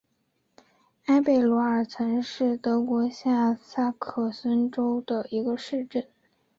[1.05, 6.07] 埃贝罗尔岑是德国下萨克森州的一个市镇。